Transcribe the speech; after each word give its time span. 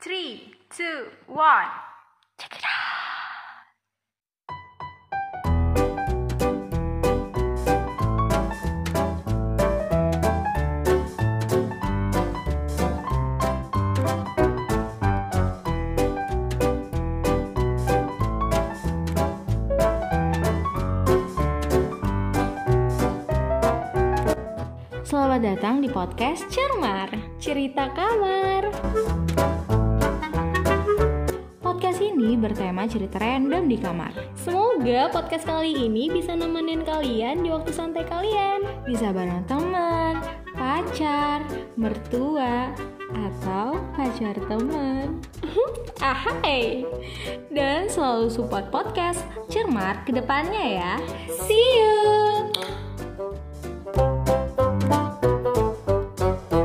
Three, 0.00 0.54
two, 0.70 1.10
one. 1.26 1.66
Check 2.38 2.54
it 2.54 2.62
out. 2.62 2.86
Selamat 25.02 25.42
datang 25.42 25.82
di 25.82 25.90
podcast 25.90 26.46
Cermar, 26.54 27.10
cerita 27.42 27.90
kamar. 27.90 28.70
Podcast 31.88 32.04
ini 32.04 32.36
bertema 32.36 32.84
cerita 32.84 33.16
random 33.16 33.64
di 33.64 33.80
kamar. 33.80 34.12
Semoga 34.36 35.08
podcast 35.08 35.48
kali 35.48 35.88
ini 35.88 36.12
bisa 36.12 36.36
nemenin 36.36 36.84
kalian 36.84 37.40
di 37.40 37.48
waktu 37.48 37.72
santai 37.72 38.04
kalian. 38.04 38.60
Bisa 38.84 39.08
bareng 39.08 39.48
teman, 39.48 40.20
pacar, 40.52 41.48
mertua, 41.80 42.76
atau 43.08 43.80
pacar 43.96 44.36
teman. 44.36 45.24
Ahai. 46.12 46.84
Dan 47.48 47.88
selalu 47.88 48.28
support 48.28 48.68
podcast 48.68 49.24
Cermat 49.48 50.04
ke 50.04 50.12
depannya 50.12 50.84
ya. 50.84 50.92
See 51.48 51.56
you. 51.56 51.97